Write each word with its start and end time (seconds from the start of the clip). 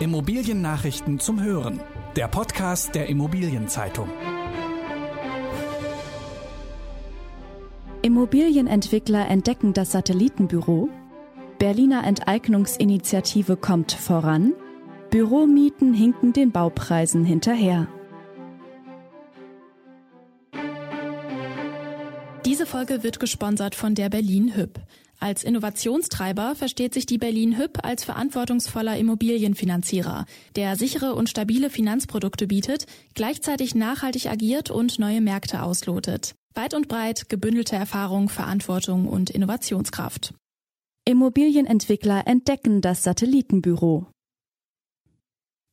Immobiliennachrichten 0.00 1.20
zum 1.20 1.42
Hören. 1.42 1.78
Der 2.16 2.26
Podcast 2.26 2.94
der 2.94 3.10
Immobilienzeitung. 3.10 4.08
Immobilienentwickler 8.00 9.28
entdecken 9.28 9.74
das 9.74 9.92
Satellitenbüro. 9.92 10.88
Berliner 11.58 12.04
Enteignungsinitiative 12.04 13.58
kommt 13.58 13.92
voran. 13.92 14.54
Büromieten 15.10 15.92
hinken 15.92 16.32
den 16.32 16.50
Baupreisen 16.50 17.26
hinterher. 17.26 17.86
Diese 22.46 22.64
Folge 22.64 23.02
wird 23.02 23.20
gesponsert 23.20 23.74
von 23.74 23.94
der 23.94 24.08
Berlin 24.08 24.56
Hüb. 24.56 24.80
Als 25.22 25.44
Innovationstreiber 25.44 26.54
versteht 26.54 26.94
sich 26.94 27.04
die 27.04 27.18
Berlin 27.18 27.58
Hüb 27.58 27.84
als 27.84 28.04
verantwortungsvoller 28.04 28.96
Immobilienfinanzierer, 28.96 30.24
der 30.56 30.76
sichere 30.76 31.14
und 31.14 31.28
stabile 31.28 31.68
Finanzprodukte 31.68 32.46
bietet, 32.46 32.86
gleichzeitig 33.14 33.74
nachhaltig 33.74 34.30
agiert 34.30 34.70
und 34.70 34.98
neue 34.98 35.20
Märkte 35.20 35.62
auslotet. 35.62 36.34
Weit 36.54 36.72
und 36.72 36.88
breit 36.88 37.28
gebündelte 37.28 37.76
Erfahrung, 37.76 38.30
Verantwortung 38.30 39.06
und 39.06 39.28
Innovationskraft. 39.28 40.32
Immobilienentwickler 41.04 42.26
entdecken 42.26 42.80
das 42.80 43.02
Satellitenbüro. 43.02 44.06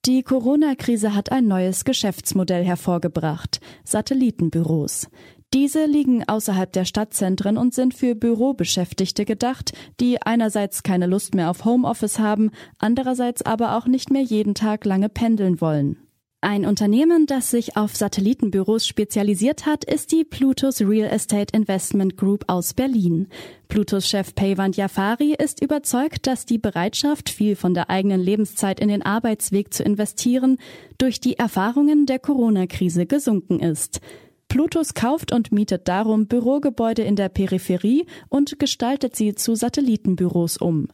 Die 0.06 0.24
Corona-Krise 0.24 1.14
hat 1.14 1.32
ein 1.32 1.48
neues 1.48 1.84
Geschäftsmodell 1.84 2.64
hervorgebracht. 2.64 3.60
Satellitenbüros. 3.84 5.10
Diese 5.54 5.86
liegen 5.86 6.28
außerhalb 6.28 6.72
der 6.74 6.84
Stadtzentren 6.84 7.58
und 7.58 7.74
sind 7.74 7.94
für 7.94 8.16
Bürobeschäftigte 8.16 9.24
gedacht, 9.24 9.72
die 10.02 10.22
einerseits 10.22 10.84
keine 10.84 11.08
Lust 11.08 11.36
mehr 11.36 11.50
auf 11.50 11.64
Homeoffice 11.64 12.20
haben, 12.20 12.52
andererseits 12.80 13.44
aber 13.44 13.78
auch 13.78 13.86
nicht 13.86 14.12
mehr 14.12 14.24
jeden 14.24 14.56
Tag 14.56 14.84
lange 14.84 15.08
pendeln 15.08 15.62
wollen. 15.62 15.98
Ein 16.42 16.66
Unternehmen, 16.66 17.26
das 17.26 17.50
sich 17.50 17.78
auf 17.78 17.96
Satellitenbüros 17.96 18.86
spezialisiert 18.86 19.66
hat, 19.66 19.84
ist 19.84 20.12
die 20.12 20.24
Plutus 20.24 20.82
Real 20.82 21.10
Estate 21.10 21.58
Investment 21.58 22.16
Group 22.16 22.44
aus 22.48 22.76
Berlin. 22.76 23.28
Plutus 23.70 24.08
Chef 24.08 24.36
Peyvand 24.36 24.78
Jafari 24.78 25.34
ist 25.34 25.64
überzeugt, 25.64 26.28
dass 26.28 26.46
die 26.46 26.60
Bereitschaft, 26.60 27.32
viel 27.32 27.56
von 27.56 27.74
der 27.74 27.90
eigenen 27.90 28.22
Lebenszeit 28.22 28.80
in 28.80 28.90
den 28.90 29.02
Arbeitsweg 29.02 29.74
zu 29.74 29.82
investieren, 29.84 30.58
durch 31.00 31.20
die 31.20 31.40
Erfahrungen 31.40 32.06
der 32.06 32.20
Corona-Krise 32.20 33.08
gesunken 33.08 33.60
ist. 33.60 34.00
Plutus 34.48 34.94
kauft 34.94 35.32
und 35.32 35.52
mietet 35.52 35.88
darum 35.88 36.28
Bürogebäude 36.28 37.04
in 37.04 37.16
der 37.16 37.30
Peripherie 37.30 38.06
und 38.30 38.60
gestaltet 38.60 39.16
sie 39.16 39.36
zu 39.36 39.56
Satellitenbüros 39.56 40.58
um. 40.58 40.88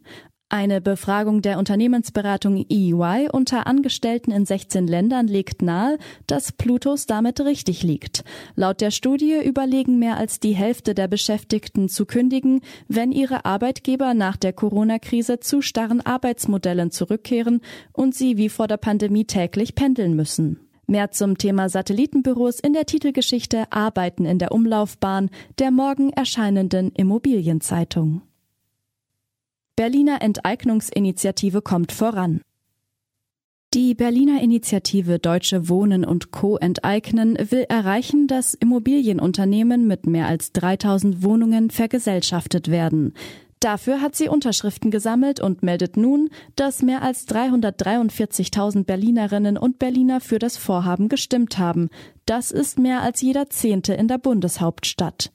Eine 0.53 0.81
Befragung 0.81 1.41
der 1.41 1.57
Unternehmensberatung 1.57 2.63
EY 2.69 3.27
unter 3.31 3.65
Angestellten 3.65 4.29
in 4.29 4.45
16 4.45 4.85
Ländern 4.85 5.27
legt 5.27 5.63
nahe, 5.63 5.97
dass 6.27 6.51
Plutus 6.51 7.07
damit 7.07 7.41
richtig 7.41 7.81
liegt. 7.81 8.23
Laut 8.55 8.79
der 8.79 8.91
Studie 8.91 9.39
überlegen 9.43 9.97
mehr 9.97 10.17
als 10.17 10.39
die 10.39 10.53
Hälfte 10.53 10.93
der 10.93 11.07
Beschäftigten 11.07 11.89
zu 11.89 12.05
kündigen, 12.05 12.61
wenn 12.87 13.11
ihre 13.11 13.45
Arbeitgeber 13.45 14.13
nach 14.13 14.37
der 14.37 14.53
Corona-Krise 14.53 15.39
zu 15.39 15.63
starren 15.63 16.01
Arbeitsmodellen 16.01 16.91
zurückkehren 16.91 17.61
und 17.91 18.13
sie 18.13 18.37
wie 18.37 18.49
vor 18.49 18.67
der 18.67 18.77
Pandemie 18.77 19.25
täglich 19.25 19.73
pendeln 19.73 20.15
müssen. 20.15 20.59
Mehr 20.85 21.11
zum 21.11 21.37
Thema 21.37 21.69
Satellitenbüros 21.69 22.59
in 22.59 22.73
der 22.73 22.85
Titelgeschichte 22.85 23.71
Arbeiten 23.71 24.25
in 24.25 24.37
der 24.37 24.51
Umlaufbahn 24.51 25.29
der 25.59 25.71
morgen 25.71 26.11
erscheinenden 26.11 26.91
Immobilienzeitung. 26.91 28.21
Berliner 29.75 30.21
Enteignungsinitiative 30.21 31.61
kommt 31.61 31.91
voran. 31.91 32.41
Die 33.73 33.95
Berliner 33.95 34.39
Initiative 34.39 35.17
Deutsche 35.17 35.67
Wohnen 35.67 36.05
und 36.05 36.29
Co. 36.29 36.57
enteignen 36.57 37.35
will 37.49 37.65
erreichen, 37.67 38.27
dass 38.27 38.53
Immobilienunternehmen 38.53 39.87
mit 39.87 40.05
mehr 40.05 40.27
als 40.27 40.51
3000 40.51 41.23
Wohnungen 41.23 41.71
vergesellschaftet 41.71 42.69
werden. 42.69 43.15
Dafür 43.63 44.01
hat 44.01 44.13
sie 44.13 44.27
Unterschriften 44.27 44.91
gesammelt 44.91 45.39
und 45.39 45.63
meldet 45.63 45.95
nun, 45.95 46.29
dass 46.57 46.81
mehr 46.81 47.01
als 47.01 47.25
343.000 47.29 48.83
Berlinerinnen 48.83 49.57
und 49.57 49.79
Berliner 49.79 50.19
für 50.19 50.37
das 50.37 50.57
Vorhaben 50.57 51.07
gestimmt 51.07 51.57
haben. 51.57 51.89
Das 52.25 52.51
ist 52.51 52.77
mehr 52.77 53.01
als 53.01 53.21
jeder 53.21 53.49
Zehnte 53.49 53.93
in 53.93 54.09
der 54.09 54.17
Bundeshauptstadt. 54.17 55.31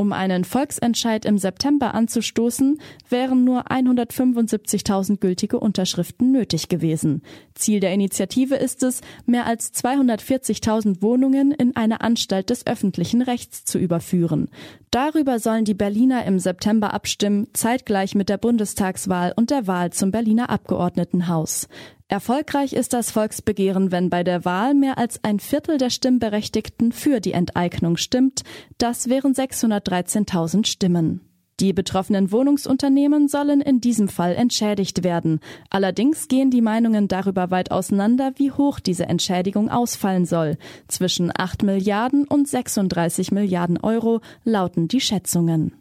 Um 0.00 0.12
einen 0.12 0.44
Volksentscheid 0.44 1.24
im 1.24 1.38
September 1.38 1.92
anzustoßen, 1.92 2.80
wären 3.10 3.42
nur 3.42 3.66
175.000 3.66 5.16
gültige 5.16 5.58
Unterschriften 5.58 6.30
nötig 6.30 6.68
gewesen. 6.68 7.22
Ziel 7.56 7.80
der 7.80 7.92
Initiative 7.92 8.54
ist 8.54 8.84
es, 8.84 9.00
mehr 9.26 9.44
als 9.44 9.74
240.000 9.74 11.02
Wohnungen 11.02 11.50
in 11.50 11.74
eine 11.74 12.00
Anstalt 12.00 12.50
des 12.50 12.64
öffentlichen 12.64 13.22
Rechts 13.22 13.64
zu 13.64 13.80
überführen. 13.80 14.50
Darüber 14.92 15.40
sollen 15.40 15.64
die 15.64 15.74
Berliner 15.74 16.24
im 16.26 16.38
September 16.38 16.94
abstimmen, 16.94 17.48
zeitgleich 17.52 18.14
mit 18.14 18.28
der 18.28 18.38
Bundestagswahl 18.38 19.32
und 19.34 19.50
der 19.50 19.66
Wahl 19.66 19.92
zum 19.92 20.12
Berliner 20.12 20.48
Abgeordnetenhaus. 20.48 21.66
Erfolgreich 22.10 22.72
ist 22.72 22.94
das 22.94 23.10
Volksbegehren, 23.10 23.92
wenn 23.92 24.08
bei 24.08 24.24
der 24.24 24.46
Wahl 24.46 24.72
mehr 24.72 24.96
als 24.96 25.22
ein 25.24 25.40
Viertel 25.40 25.76
der 25.76 25.90
Stimmberechtigten 25.90 26.90
für 26.90 27.20
die 27.20 27.32
Enteignung 27.32 27.98
stimmt. 27.98 28.44
Das 28.78 29.10
wären 29.10 29.34
613.000 29.34 30.66
Stimmen. 30.66 31.20
Die 31.60 31.74
betroffenen 31.74 32.32
Wohnungsunternehmen 32.32 33.28
sollen 33.28 33.60
in 33.60 33.82
diesem 33.82 34.08
Fall 34.08 34.36
entschädigt 34.36 35.04
werden. 35.04 35.40
Allerdings 35.68 36.28
gehen 36.28 36.50
die 36.50 36.62
Meinungen 36.62 37.08
darüber 37.08 37.50
weit 37.50 37.72
auseinander, 37.72 38.32
wie 38.36 38.52
hoch 38.52 38.80
diese 38.80 39.06
Entschädigung 39.06 39.68
ausfallen 39.68 40.24
soll. 40.24 40.56
Zwischen 40.86 41.30
8 41.36 41.62
Milliarden 41.62 42.26
und 42.26 42.48
36 42.48 43.32
Milliarden 43.32 43.76
Euro 43.76 44.20
lauten 44.44 44.88
die 44.88 45.00
Schätzungen. 45.00 45.74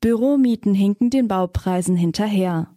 Büromieten 0.00 0.74
hinken 0.74 1.08
den 1.08 1.28
Baupreisen 1.28 1.96
hinterher. 1.96 2.68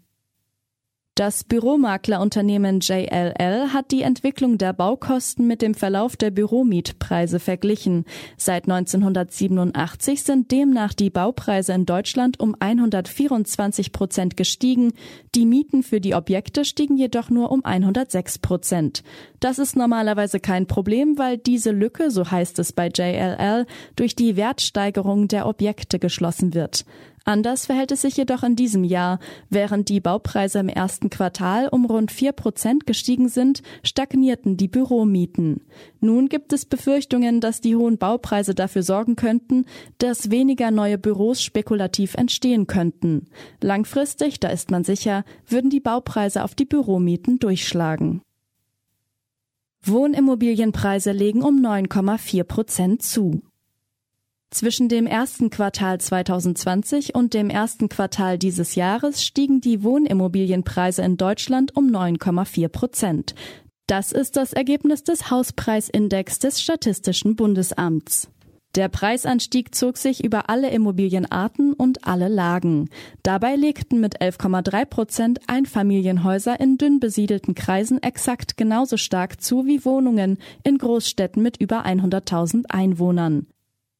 Das 1.15 1.45
Büromaklerunternehmen 1.45 2.81
JLL 2.81 3.69
hat 3.71 3.91
die 3.91 4.01
Entwicklung 4.01 4.57
der 4.57 4.73
Baukosten 4.73 5.47
mit 5.47 5.61
dem 5.61 5.73
Verlauf 5.73 6.17
der 6.17 6.29
Büromietpreise 6.29 7.39
verglichen. 7.39 8.03
Seit 8.35 8.63
1987 8.69 10.23
sind 10.23 10.51
demnach 10.51 10.93
die 10.93 11.09
Baupreise 11.09 11.71
in 11.71 11.85
Deutschland 11.85 12.41
um 12.41 12.53
124 12.59 13.93
Prozent 13.93 14.35
gestiegen. 14.35 14.91
Die 15.35 15.45
Mieten 15.45 15.83
für 15.83 16.01
die 16.01 16.15
Objekte 16.15 16.65
stiegen 16.65 16.97
jedoch 16.97 17.29
nur 17.29 17.49
um 17.49 17.63
106 17.63 18.39
Prozent. 18.39 19.01
Das 19.39 19.57
ist 19.57 19.77
normalerweise 19.77 20.41
kein 20.41 20.67
Problem, 20.67 21.17
weil 21.17 21.37
diese 21.37 21.71
Lücke, 21.71 22.11
so 22.11 22.29
heißt 22.29 22.59
es 22.59 22.73
bei 22.73 22.89
JLL, 22.89 23.67
durch 23.95 24.17
die 24.17 24.35
Wertsteigerung 24.35 25.29
der 25.29 25.47
Objekte 25.47 25.97
geschlossen 25.97 26.53
wird. 26.53 26.83
Anders 27.27 27.65
verhält 27.65 27.91
es 27.91 28.03
sich 28.03 28.17
jedoch 28.17 28.43
in 28.43 28.55
diesem 28.55 28.83
Jahr. 28.83 29.17
Während 29.49 29.89
die 29.89 29.99
Baupreise 29.99 30.59
im 30.59 30.69
ersten 30.69 31.09
Quartal 31.09 31.67
um 31.67 31.85
rund 31.85 32.11
vier 32.11 32.33
Prozent 32.33 32.85
gestiegen 32.85 33.29
sind, 33.29 33.63
stagnierten 33.81 34.57
die 34.57 34.67
Büromieten. 34.67 35.61
Nun 35.99 36.29
gibt 36.29 36.53
es 36.53 36.65
Befürchtungen, 36.65 37.41
dass 37.41 37.61
die 37.61 37.75
hohen 37.75 37.97
Baupreise 37.97 38.53
dafür 38.53 38.83
sorgen 38.83 39.15
könnten, 39.15 39.65
dass 39.97 40.29
weniger 40.29 40.69
neue 40.69 40.99
Büros 40.99 41.41
spekulativ 41.41 42.13
entstehen 42.13 42.67
könnten. 42.67 43.25
Langfristig, 43.59 44.39
da 44.39 44.49
ist 44.49 44.69
man 44.69 44.83
sicher, 44.83 45.25
würden 45.47 45.71
die 45.71 45.79
Baupreise 45.79 46.43
auf 46.43 46.53
die 46.53 46.65
Büromieten 46.65 47.39
durchschlagen. 47.39 48.21
Wohnimmobilienpreise 49.81 51.11
legen 51.11 51.41
um 51.41 51.59
9,4 51.59 52.43
Prozent 52.43 53.01
zu. 53.01 53.41
Zwischen 54.51 54.87
dem 54.87 55.05
ersten 55.05 55.49
Quartal 55.49 55.99
2020 55.99 57.13
und 57.13 57.33
dem 57.33 57.49
ersten 57.49 57.89
Quartal 57.89 58.37
dieses 58.37 58.75
Jahres 58.75 59.23
stiegen 59.23 59.59
die 59.59 59.83
Wohnimmobilienpreise 59.83 61.01
in 61.01 61.17
Deutschland 61.17 61.75
um 61.75 61.87
9,4 61.87 62.69
Prozent. 62.69 63.35
Das 63.87 64.11
ist 64.11 64.35
das 64.35 64.53
Ergebnis 64.53 65.03
des 65.03 65.29
Hauspreisindex 65.29 66.39
des 66.39 66.61
Statistischen 66.61 67.35
Bundesamts. 67.35 68.29
Der 68.75 68.89
Preisanstieg 68.89 69.73
zog 69.73 69.95
sich 69.95 70.23
über 70.23 70.49
alle 70.49 70.69
Immobilienarten 70.69 71.71
und 71.73 72.05
alle 72.05 72.27
Lagen. 72.27 72.89
Dabei 73.23 73.55
legten 73.55 74.01
mit 74.01 74.21
11,3 74.21 74.85
Prozent 74.85 75.39
Einfamilienhäuser 75.47 76.59
in 76.59 76.77
dünn 76.77 76.99
besiedelten 76.99 77.55
Kreisen 77.55 78.03
exakt 78.03 78.57
genauso 78.57 78.97
stark 78.97 79.41
zu 79.41 79.65
wie 79.65 79.85
Wohnungen 79.85 80.39
in 80.63 80.77
Großstädten 80.77 81.41
mit 81.41 81.57
über 81.57 81.85
100.000 81.85 82.65
Einwohnern. 82.67 83.47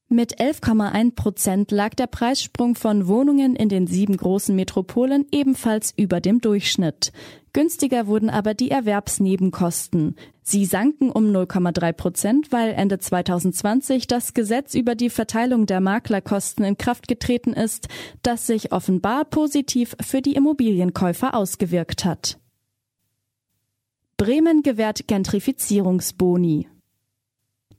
Mit 0.08 0.38
11,1 0.38 1.16
Prozent 1.16 1.72
lag 1.72 1.94
der 1.94 2.06
Preissprung 2.06 2.76
von 2.76 3.08
Wohnungen 3.08 3.56
in 3.56 3.68
den 3.68 3.88
sieben 3.88 4.16
großen 4.16 4.54
Metropolen 4.54 5.26
ebenfalls 5.32 5.92
über 5.96 6.20
dem 6.20 6.40
Durchschnitt. 6.40 7.12
Günstiger 7.52 8.06
wurden 8.06 8.30
aber 8.30 8.54
die 8.54 8.70
Erwerbsnebenkosten. 8.70 10.14
Sie 10.42 10.64
sanken 10.64 11.10
um 11.10 11.24
0,3 11.24 11.92
Prozent, 11.92 12.52
weil 12.52 12.72
Ende 12.74 13.00
2020 13.00 14.06
das 14.06 14.32
Gesetz 14.32 14.74
über 14.74 14.94
die 14.94 15.10
Verteilung 15.10 15.66
der 15.66 15.80
Maklerkosten 15.80 16.64
in 16.64 16.78
Kraft 16.78 17.08
getreten 17.08 17.52
ist, 17.52 17.88
das 18.22 18.46
sich 18.46 18.70
offenbar 18.70 19.24
positiv 19.24 19.96
für 20.00 20.22
die 20.22 20.36
Immobilienkäufer 20.36 21.34
ausgewirkt 21.34 22.04
hat. 22.04 22.38
Bremen 24.18 24.62
gewährt 24.62 25.08
Gentrifizierungsboni. 25.08 26.68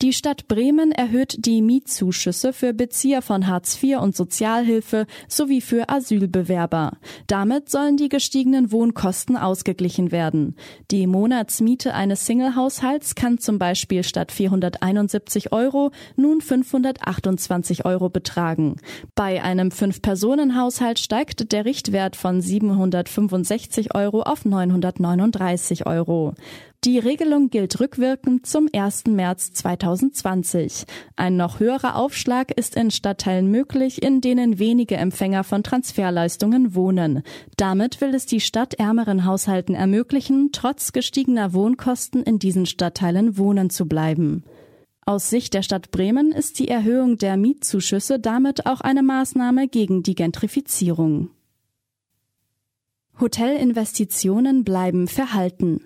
Die 0.04 0.14
Stadt 0.14 0.48
Bremen 0.48 0.92
erhöht 0.92 1.38
die 1.40 1.64
Mietzuschüsse 1.64 2.54
für 2.54 2.72
Bezieher 2.72 3.24
von 3.24 3.48
Hartz 3.48 3.82
IV 3.82 3.98
und 3.98 4.16
Sozialhilfe 4.16 5.08
sowie 5.28 5.60
für 5.60 5.90
Asylbewerber. 5.90 6.98
Damit 7.26 7.70
sollen 7.70 7.98
die 7.98 8.08
gestiegenen 8.08 8.72
Wohnkosten 8.72 9.36
ausgeglichen 9.38 10.12
werden. 10.12 10.56
Die 10.92 11.08
Monatsmiete 11.08 11.96
eines 11.96 12.28
Singlehaushalts 12.28 13.16
kann 13.16 13.40
zum 13.40 13.58
Beispiel 13.58 14.04
statt 14.04 14.32
471 14.32 15.52
Euro 15.52 15.90
nun 16.16 16.42
528 16.42 17.86
Euro 17.86 18.10
betragen. 18.10 18.76
Bei 19.16 19.42
einem 19.42 19.72
Fünf-Personen-Haushalt 19.72 21.00
steigt 21.00 21.52
der 21.52 21.66
Richtwert 21.66 22.16
von 22.16 22.40
765 22.40 23.96
Euro 23.96 24.22
auf 24.22 24.46
939 24.46 25.88
Euro. 25.88 26.36
Die 26.84 27.00
Regelung 27.00 27.50
gilt 27.50 27.80
rückwirkend 27.80 28.46
zum 28.46 28.70
1. 28.72 29.06
März 29.08 29.52
2020. 29.52 30.86
Ein 31.16 31.36
noch 31.36 31.60
höherer 31.60 31.96
Aufschlag 31.96 32.52
ist 32.52 32.76
in 32.76 32.92
Stadtteilen 32.92 33.50
möglich, 33.50 34.04
in 34.04 34.22
denen 34.22 34.60
wenige 34.60 34.96
Empfänger 34.96 35.44
von 35.44 35.64
Transferleistungen 35.64 36.76
wohnen. 36.76 37.24
Damit 37.58 38.00
will 38.00 38.14
es 38.14 38.28
die 38.28 38.40
Stadt 38.40 38.76
ärmeren 38.76 39.26
Haushalten 39.26 39.74
ermöglichen, 39.74 40.52
trotz 40.52 40.94
gestiegener 40.94 41.52
Wohnkosten 41.54 42.22
in 42.22 42.38
diesen 42.38 42.68
Stadtteilen 42.68 43.40
wohnen 43.40 43.72
zu 43.72 43.88
bleiben. 43.88 44.44
Aus 45.04 45.32
Sicht 45.32 45.56
der 45.56 45.64
Stadt 45.64 45.90
Bremen 45.90 46.32
ist 46.32 46.60
die 46.60 46.68
Erhöhung 46.68 47.18
der 47.18 47.38
Mietzuschüsse 47.38 48.20
damit 48.20 48.68
auch 48.68 48.82
eine 48.82 49.02
Maßnahme 49.02 49.68
gegen 49.68 50.04
die 50.04 50.16
Gentrifizierung. 50.16 51.32
Hotelinvestitionen 53.20 54.64
bleiben 54.64 55.08
verhalten. 55.08 55.82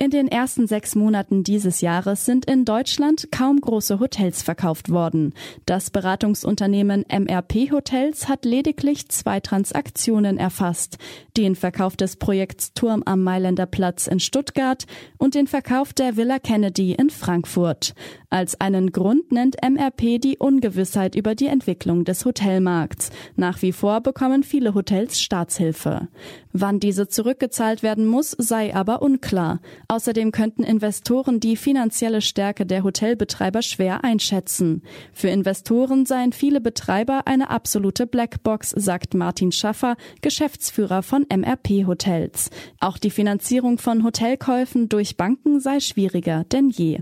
In 0.00 0.10
den 0.10 0.28
ersten 0.28 0.68
sechs 0.68 0.94
Monaten 0.94 1.42
dieses 1.42 1.80
Jahres 1.80 2.24
sind 2.24 2.44
in 2.44 2.64
Deutschland 2.64 3.32
kaum 3.32 3.60
große 3.60 3.98
Hotels 3.98 4.44
verkauft 4.44 4.90
worden. 4.90 5.34
Das 5.66 5.90
Beratungsunternehmen 5.90 7.04
MRP 7.10 7.72
Hotels 7.72 8.28
hat 8.28 8.44
lediglich 8.44 9.08
zwei 9.08 9.40
Transaktionen 9.40 10.38
erfasst. 10.38 10.98
Den 11.36 11.56
Verkauf 11.56 11.96
des 11.96 12.14
Projekts 12.14 12.74
Turm 12.74 13.02
am 13.06 13.24
Mailänder 13.24 13.66
Platz 13.66 14.06
in 14.06 14.20
Stuttgart 14.20 14.84
und 15.16 15.34
den 15.34 15.48
Verkauf 15.48 15.92
der 15.92 16.16
Villa 16.16 16.38
Kennedy 16.38 16.92
in 16.92 17.10
Frankfurt. 17.10 17.96
Als 18.30 18.60
einen 18.60 18.92
Grund 18.92 19.32
nennt 19.32 19.56
MRP 19.62 20.20
die 20.20 20.38
Ungewissheit 20.38 21.16
über 21.16 21.34
die 21.34 21.46
Entwicklung 21.46 22.04
des 22.04 22.24
Hotelmarkts. 22.24 23.10
Nach 23.34 23.62
wie 23.62 23.72
vor 23.72 24.00
bekommen 24.00 24.44
viele 24.44 24.74
Hotels 24.74 25.20
Staatshilfe. 25.20 26.06
Wann 26.52 26.78
diese 26.78 27.08
zurückgezahlt 27.08 27.82
werden 27.82 28.06
muss, 28.06 28.30
sei 28.38 28.74
aber 28.74 29.02
unklar. 29.02 29.60
Außerdem 29.90 30.32
könnten 30.32 30.64
Investoren 30.64 31.40
die 31.40 31.56
finanzielle 31.56 32.20
Stärke 32.20 32.66
der 32.66 32.84
Hotelbetreiber 32.84 33.62
schwer 33.62 34.04
einschätzen. 34.04 34.82
Für 35.14 35.28
Investoren 35.28 36.04
seien 36.04 36.34
viele 36.34 36.60
Betreiber 36.60 37.22
eine 37.24 37.48
absolute 37.48 38.06
Blackbox, 38.06 38.70
sagt 38.70 39.14
Martin 39.14 39.50
Schaffer, 39.50 39.96
Geschäftsführer 40.20 41.02
von 41.02 41.24
MRP 41.34 41.86
Hotels. 41.86 42.50
Auch 42.80 42.98
die 42.98 43.10
Finanzierung 43.10 43.78
von 43.78 44.04
Hotelkäufen 44.04 44.90
durch 44.90 45.16
Banken 45.16 45.58
sei 45.58 45.80
schwieriger 45.80 46.44
denn 46.44 46.68
je. 46.68 47.00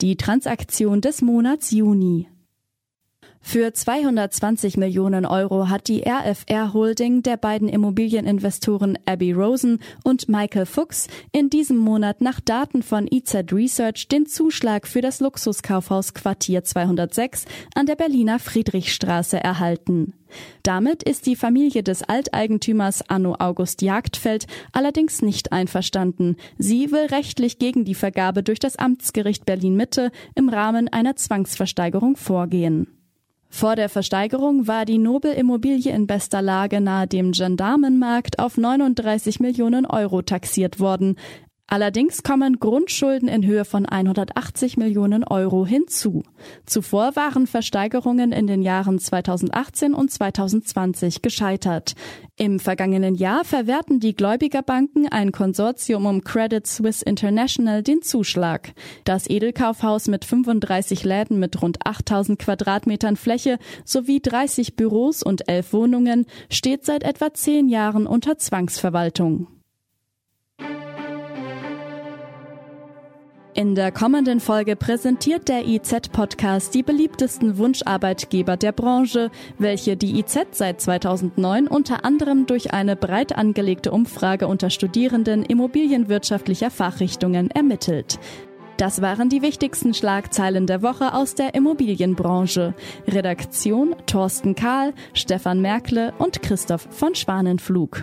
Die 0.00 0.16
Transaktion 0.16 1.00
des 1.00 1.20
Monats 1.20 1.72
Juni. 1.72 2.28
Für 3.46 3.72
220 3.72 4.78
Millionen 4.78 5.26
Euro 5.26 5.68
hat 5.68 5.86
die 5.86 6.02
RFR 6.02 6.72
Holding 6.72 7.22
der 7.22 7.36
beiden 7.36 7.68
Immobilieninvestoren 7.68 8.98
Abby 9.04 9.32
Rosen 9.32 9.80
und 10.02 10.30
Michael 10.30 10.64
Fuchs 10.64 11.08
in 11.30 11.50
diesem 11.50 11.76
Monat 11.76 12.22
nach 12.22 12.40
Daten 12.40 12.82
von 12.82 13.06
EZ 13.06 13.52
Research 13.52 14.08
den 14.08 14.26
Zuschlag 14.26 14.88
für 14.88 15.02
das 15.02 15.20
Luxuskaufhaus 15.20 16.14
Quartier 16.14 16.64
206 16.64 17.44
an 17.74 17.84
der 17.84 17.96
Berliner 17.96 18.38
Friedrichstraße 18.38 19.38
erhalten. 19.38 20.14
Damit 20.62 21.02
ist 21.02 21.26
die 21.26 21.36
Familie 21.36 21.82
des 21.82 22.02
Alteigentümers 22.02 23.08
Anno 23.08 23.36
August 23.38 23.82
Jagdfeld 23.82 24.46
allerdings 24.72 25.20
nicht 25.20 25.52
einverstanden. 25.52 26.36
Sie 26.58 26.90
will 26.90 27.06
rechtlich 27.06 27.58
gegen 27.58 27.84
die 27.84 27.94
Vergabe 27.94 28.42
durch 28.42 28.58
das 28.58 28.76
Amtsgericht 28.76 29.44
Berlin 29.44 29.76
Mitte 29.76 30.10
im 30.34 30.48
Rahmen 30.48 30.88
einer 30.88 31.14
Zwangsversteigerung 31.14 32.16
vorgehen. 32.16 32.88
Vor 33.54 33.76
der 33.76 33.88
Versteigerung 33.88 34.66
war 34.66 34.84
die 34.84 34.98
Nobel-Immobilie 34.98 35.92
in 35.92 36.08
bester 36.08 36.42
Lage 36.42 36.80
nahe 36.80 37.06
dem 37.06 37.30
Gendarmenmarkt 37.30 38.40
auf 38.40 38.56
39 38.56 39.38
Millionen 39.38 39.86
Euro 39.86 40.22
taxiert 40.22 40.80
worden. 40.80 41.14
Allerdings 41.66 42.22
kommen 42.22 42.60
Grundschulden 42.60 43.26
in 43.26 43.44
Höhe 43.44 43.64
von 43.64 43.86
180 43.86 44.76
Millionen 44.76 45.24
Euro 45.24 45.64
hinzu. 45.64 46.22
Zuvor 46.66 47.16
waren 47.16 47.46
Versteigerungen 47.46 48.32
in 48.32 48.46
den 48.46 48.62
Jahren 48.62 48.98
2018 48.98 49.94
und 49.94 50.10
2020 50.10 51.22
gescheitert. 51.22 51.94
Im 52.36 52.60
vergangenen 52.60 53.14
Jahr 53.14 53.44
verwerten 53.44 53.98
die 53.98 54.14
Gläubigerbanken 54.14 55.08
ein 55.08 55.32
Konsortium 55.32 56.04
um 56.04 56.22
Credit 56.22 56.66
Suisse 56.66 57.04
International 57.04 57.82
den 57.82 58.02
Zuschlag. 58.02 58.74
Das 59.04 59.28
Edelkaufhaus 59.28 60.06
mit 60.06 60.26
35 60.26 61.02
Läden 61.02 61.38
mit 61.38 61.62
rund 61.62 61.86
8000 61.86 62.38
Quadratmetern 62.38 63.16
Fläche 63.16 63.58
sowie 63.86 64.20
30 64.20 64.76
Büros 64.76 65.22
und 65.22 65.48
11 65.48 65.72
Wohnungen 65.72 66.26
steht 66.50 66.84
seit 66.84 67.04
etwa 67.04 67.32
zehn 67.32 67.68
Jahren 67.68 68.06
unter 68.06 68.36
Zwangsverwaltung. 68.36 69.53
In 73.56 73.76
der 73.76 73.92
kommenden 73.92 74.40
Folge 74.40 74.74
präsentiert 74.74 75.46
der 75.46 75.64
IZ-Podcast 75.64 76.74
die 76.74 76.82
beliebtesten 76.82 77.56
Wunscharbeitgeber 77.56 78.56
der 78.56 78.72
Branche, 78.72 79.30
welche 79.58 79.96
die 79.96 80.18
IZ 80.18 80.38
seit 80.50 80.80
2009 80.80 81.68
unter 81.68 82.04
anderem 82.04 82.46
durch 82.46 82.72
eine 82.72 82.96
breit 82.96 83.36
angelegte 83.36 83.92
Umfrage 83.92 84.48
unter 84.48 84.70
Studierenden 84.70 85.44
immobilienwirtschaftlicher 85.44 86.72
Fachrichtungen 86.72 87.48
ermittelt. 87.52 88.18
Das 88.76 89.00
waren 89.00 89.28
die 89.28 89.42
wichtigsten 89.42 89.94
Schlagzeilen 89.94 90.66
der 90.66 90.82
Woche 90.82 91.14
aus 91.14 91.36
der 91.36 91.54
Immobilienbranche. 91.54 92.74
Redaktion 93.06 93.94
Thorsten 94.06 94.56
Kahl, 94.56 94.94
Stefan 95.12 95.60
Merkle 95.60 96.12
und 96.18 96.42
Christoph 96.42 96.88
von 96.90 97.14
Schwanenflug. 97.14 98.02